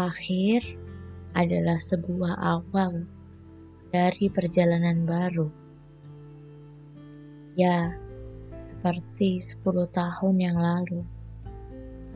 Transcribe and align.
Akhir 0.00 0.64
adalah 1.36 1.76
sebuah 1.76 2.40
awal 2.40 3.04
dari 3.92 4.32
perjalanan 4.32 5.04
baru. 5.04 5.52
Ya, 7.52 7.92
seperti 8.64 9.36
10 9.36 9.60
tahun 9.92 10.40
yang 10.40 10.56
lalu, 10.56 11.04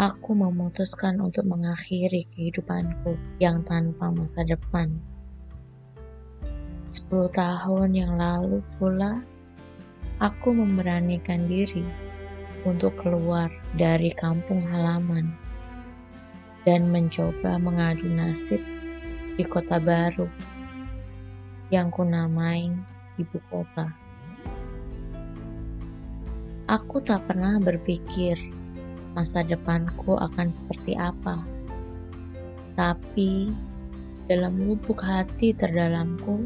aku 0.00 0.32
memutuskan 0.32 1.20
untuk 1.20 1.44
mengakhiri 1.44 2.24
kehidupanku 2.32 3.20
yang 3.44 3.60
tanpa 3.60 4.08
masa 4.08 4.40
depan. 4.48 4.96
10 6.88 7.28
tahun 7.28 7.92
yang 7.92 8.16
lalu 8.16 8.64
pula, 8.80 9.20
aku 10.16 10.48
memberanikan 10.56 11.44
diri 11.44 11.84
untuk 12.64 12.96
keluar 13.04 13.52
dari 13.76 14.16
kampung 14.16 14.64
halaman 14.64 15.44
dan 16.66 16.90
mencoba 16.90 17.62
mengadu 17.62 18.10
nasib 18.10 18.58
di 19.38 19.46
kota 19.46 19.78
baru 19.78 20.26
yang 21.70 21.94
kunamai 21.94 22.74
ibu 23.22 23.38
kota. 23.46 23.86
Aku 26.66 26.98
tak 26.98 27.22
pernah 27.30 27.62
berpikir 27.62 28.34
masa 29.14 29.46
depanku 29.46 30.18
akan 30.18 30.50
seperti 30.50 30.98
apa. 30.98 31.38
Tapi 32.74 33.54
dalam 34.26 34.58
lubuk 34.58 34.98
hati 35.06 35.54
terdalamku, 35.54 36.42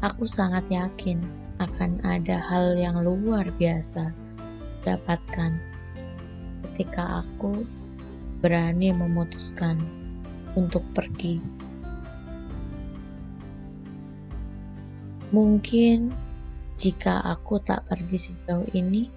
aku 0.00 0.24
sangat 0.24 0.64
yakin 0.72 1.20
akan 1.60 2.00
ada 2.02 2.40
hal 2.40 2.72
yang 2.74 3.04
luar 3.04 3.44
biasa 3.60 4.10
dapatkan 4.82 5.60
ketika 6.72 7.20
aku 7.20 7.62
berani 8.44 8.92
memutuskan 8.92 9.80
untuk 10.52 10.84
pergi. 10.92 11.40
Mungkin 15.32 16.12
jika 16.76 17.24
aku 17.24 17.56
tak 17.64 17.88
pergi 17.88 18.20
sejauh 18.20 18.68
ini, 18.76 19.08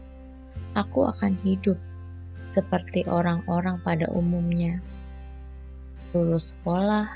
aku 0.80 1.12
akan 1.12 1.36
hidup 1.44 1.76
seperti 2.48 3.04
orang-orang 3.12 3.76
pada 3.84 4.08
umumnya. 4.16 4.80
Lulus 6.16 6.56
sekolah, 6.56 7.12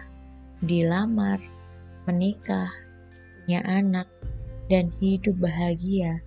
dilamar, 0.59 1.39
menikah, 2.03 2.67
punya 3.39 3.63
anak, 3.63 4.11
dan 4.67 4.91
hidup 4.99 5.39
bahagia 5.39 6.19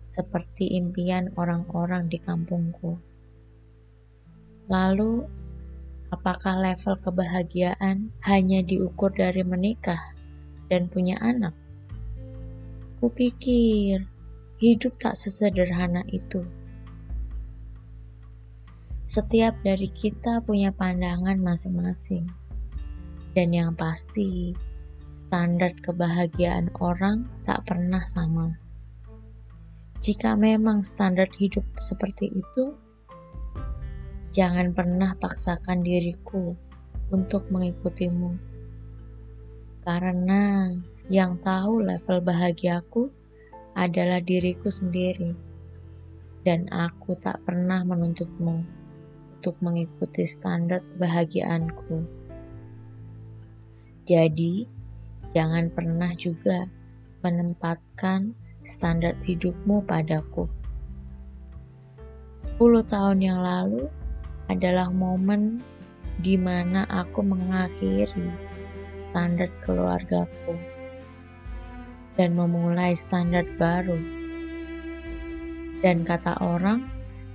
seperti 0.00 0.80
impian 0.80 1.28
orang-orang 1.36 2.08
di 2.08 2.16
kampungku. 2.16 2.96
Lalu, 4.66 5.22
apakah 6.10 6.58
level 6.58 6.98
kebahagiaan 6.98 8.10
hanya 8.26 8.66
diukur 8.66 9.14
dari 9.14 9.46
menikah 9.46 10.00
dan 10.66 10.90
punya 10.90 11.14
anak? 11.22 11.54
Kupikir 12.98 14.02
hidup 14.58 14.98
tak 14.98 15.14
sesederhana 15.14 16.02
itu. 16.10 16.42
Setiap 19.06 19.54
dari 19.62 19.86
kita 19.86 20.42
punya 20.42 20.74
pandangan 20.74 21.38
masing-masing, 21.38 22.26
dan 23.38 23.54
yang 23.54 23.70
pasti, 23.78 24.50
standar 25.30 25.70
kebahagiaan 25.78 26.74
orang 26.82 27.30
tak 27.46 27.62
pernah 27.70 28.02
sama. 28.02 28.58
Jika 30.02 30.34
memang 30.34 30.82
standar 30.82 31.30
hidup 31.38 31.62
seperti 31.78 32.34
itu, 32.34 32.74
Jangan 34.36 34.76
pernah 34.76 35.16
paksakan 35.16 35.80
diriku 35.80 36.52
untuk 37.08 37.48
mengikutimu. 37.48 38.36
Karena 39.80 40.76
yang 41.08 41.40
tahu 41.40 41.80
level 41.80 42.20
bahagiaku 42.20 43.08
adalah 43.72 44.20
diriku 44.20 44.68
sendiri. 44.68 45.32
Dan 46.44 46.68
aku 46.68 47.16
tak 47.16 47.48
pernah 47.48 47.80
menuntutmu 47.80 48.60
untuk 49.40 49.56
mengikuti 49.64 50.28
standar 50.28 50.84
kebahagiaanku. 50.84 52.04
Jadi, 54.04 54.68
jangan 55.32 55.72
pernah 55.72 56.12
juga 56.12 56.68
menempatkan 57.24 58.36
standar 58.68 59.16
hidupmu 59.24 59.80
padaku. 59.88 60.44
10 62.60 62.84
tahun 62.84 63.18
yang 63.24 63.40
lalu, 63.40 63.88
adalah 64.46 64.90
momen 64.90 65.60
di 66.22 66.38
mana 66.40 66.88
aku 66.88 67.20
mengakhiri 67.20 68.30
standar 69.10 69.50
keluargaku 69.64 70.56
dan 72.16 72.32
memulai 72.32 72.96
standar 72.96 73.44
baru. 73.60 74.00
Dan 75.84 76.02
kata 76.08 76.40
orang, 76.40 76.88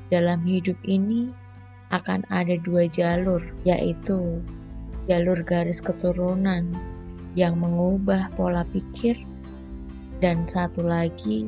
dalam 0.10 0.42
hidup 0.44 0.76
ini 0.84 1.30
akan 1.94 2.26
ada 2.34 2.58
dua 2.66 2.90
jalur, 2.90 3.40
yaitu 3.64 4.42
jalur 5.06 5.40
garis 5.46 5.80
keturunan 5.80 6.74
yang 7.38 7.56
mengubah 7.62 8.34
pola 8.34 8.66
pikir, 8.74 9.16
dan 10.20 10.44
satu 10.44 10.82
lagi 10.82 11.48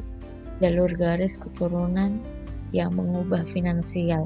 jalur 0.62 0.90
garis 0.94 1.42
keturunan 1.42 2.22
yang 2.72 2.94
mengubah 2.94 3.42
finansial 3.50 4.26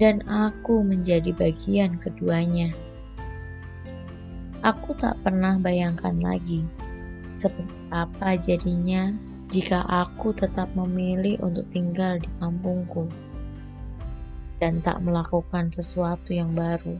dan 0.00 0.24
aku 0.28 0.80
menjadi 0.80 1.32
bagian 1.36 2.00
keduanya. 2.00 2.72
Aku 4.62 4.94
tak 4.94 5.18
pernah 5.26 5.58
bayangkan 5.58 6.14
lagi 6.22 6.62
seperti 7.34 7.74
apa 7.90 8.38
jadinya 8.38 9.10
jika 9.52 9.82
aku 9.84 10.32
tetap 10.32 10.70
memilih 10.72 11.36
untuk 11.42 11.66
tinggal 11.68 12.16
di 12.16 12.28
kampungku 12.38 13.08
dan 14.62 14.78
tak 14.78 15.02
melakukan 15.02 15.68
sesuatu 15.74 16.30
yang 16.30 16.54
baru. 16.54 16.94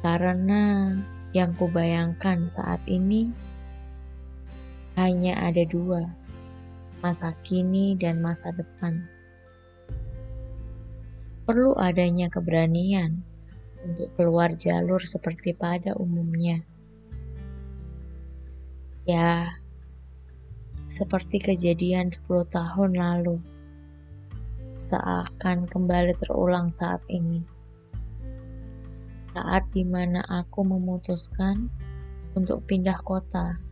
Karena 0.00 0.94
yang 1.34 1.50
kubayangkan 1.58 2.46
saat 2.46 2.78
ini 2.86 3.28
hanya 4.94 5.36
ada 5.42 5.66
dua, 5.66 6.06
masa 7.02 7.34
kini 7.42 7.98
dan 7.98 8.22
masa 8.22 8.54
depan 8.54 9.15
perlu 11.46 11.78
adanya 11.78 12.26
keberanian 12.26 13.22
untuk 13.86 14.10
keluar 14.18 14.50
jalur 14.50 14.98
seperti 14.98 15.54
pada 15.54 15.94
umumnya. 15.94 16.66
Ya, 19.06 19.54
seperti 20.90 21.38
kejadian 21.38 22.10
10 22.10 22.50
tahun 22.50 22.98
lalu, 22.98 23.38
seakan 24.74 25.70
kembali 25.70 26.18
terulang 26.18 26.66
saat 26.66 26.98
ini. 27.06 27.46
Saat 29.30 29.70
di 29.70 29.86
mana 29.86 30.26
aku 30.26 30.66
memutuskan 30.66 31.70
untuk 32.34 32.66
pindah 32.66 32.98
kota. 33.06 33.62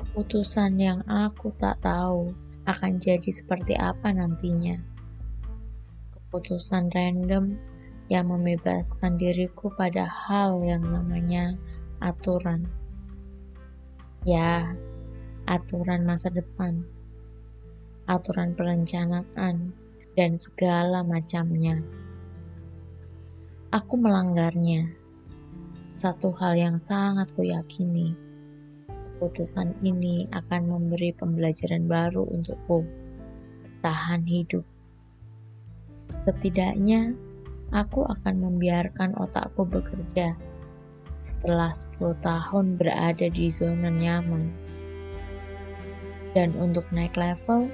Keputusan 0.00 0.80
yang 0.80 1.04
aku 1.04 1.52
tak 1.60 1.84
tahu 1.84 2.32
akan 2.64 2.96
jadi 2.96 3.28
seperti 3.28 3.76
apa 3.76 4.16
nantinya 4.16 4.91
keputusan 6.32 6.88
random 6.96 7.60
yang 8.08 8.32
membebaskan 8.32 9.20
diriku 9.20 9.68
pada 9.76 10.08
hal 10.08 10.64
yang 10.64 10.80
namanya 10.80 11.60
aturan. 12.00 12.64
Ya, 14.24 14.72
aturan 15.44 16.08
masa 16.08 16.32
depan, 16.32 16.88
aturan 18.08 18.56
perencanaan, 18.56 19.76
dan 20.16 20.40
segala 20.40 21.04
macamnya. 21.04 21.84
Aku 23.68 24.00
melanggarnya. 24.00 24.88
Satu 25.92 26.32
hal 26.40 26.56
yang 26.56 26.80
sangat 26.80 27.28
kuyakini, 27.36 28.16
keputusan 28.88 29.84
ini 29.84 30.32
akan 30.32 30.64
memberi 30.64 31.12
pembelajaran 31.12 31.84
baru 31.84 32.24
untukku 32.24 32.88
bertahan 33.60 34.24
hidup 34.24 34.71
Setidaknya, 36.22 37.18
aku 37.74 38.06
akan 38.06 38.46
membiarkan 38.46 39.18
otakku 39.18 39.66
bekerja 39.66 40.38
setelah 41.26 41.74
10 41.74 42.14
tahun 42.22 42.78
berada 42.78 43.26
di 43.26 43.50
zona 43.50 43.90
nyaman. 43.90 44.54
Dan 46.30 46.54
untuk 46.62 46.86
naik 46.94 47.18
level, 47.18 47.66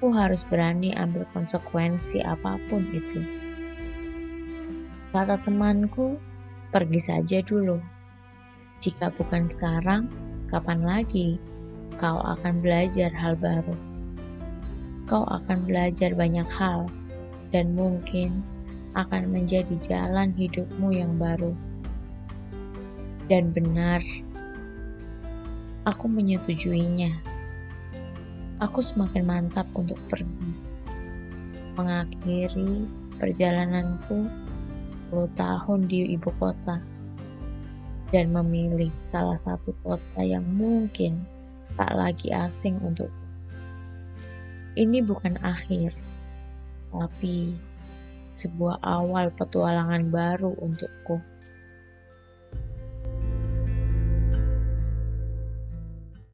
aku 0.00 0.08
harus 0.16 0.48
berani 0.48 0.96
ambil 0.96 1.28
konsekuensi 1.36 2.24
apa 2.24 2.56
pun 2.72 2.88
itu. 2.88 3.20
Kata 5.12 5.36
temanku, 5.36 6.16
pergi 6.72 7.00
saja 7.04 7.44
dulu. 7.44 7.76
Jika 8.80 9.12
bukan 9.12 9.44
sekarang, 9.44 10.08
kapan 10.48 10.80
lagi 10.80 11.36
kau 12.00 12.16
akan 12.16 12.64
belajar 12.64 13.12
hal 13.12 13.36
baru? 13.36 13.76
Kau 15.04 15.28
akan 15.28 15.68
belajar 15.68 16.16
banyak 16.16 16.48
hal 16.48 16.88
dan 17.54 17.72
mungkin 17.72 18.44
akan 18.96 19.30
menjadi 19.32 19.76
jalan 19.78 20.32
hidupmu 20.32 20.92
yang 20.92 21.16
baru. 21.16 21.52
Dan 23.28 23.52
benar, 23.52 24.00
aku 25.84 26.08
menyetujuinya. 26.08 27.12
Aku 28.58 28.82
semakin 28.82 29.22
mantap 29.22 29.70
untuk 29.76 30.00
pergi, 30.10 30.50
mengakhiri 31.78 32.88
perjalananku 33.22 34.26
10 35.14 35.30
tahun 35.38 35.86
di 35.86 36.18
ibu 36.18 36.32
kota, 36.42 36.82
dan 38.10 38.32
memilih 38.32 38.90
salah 39.12 39.38
satu 39.38 39.76
kota 39.84 40.20
yang 40.24 40.42
mungkin 40.42 41.22
tak 41.78 41.94
lagi 41.94 42.34
asing 42.34 42.80
untuk. 42.82 43.12
Ini 44.74 45.04
bukan 45.06 45.38
akhir, 45.44 45.94
tapi 46.92 47.56
sebuah 48.32 48.84
awal 48.84 49.32
petualangan 49.32 50.08
baru 50.12 50.52
untukku. 50.60 51.18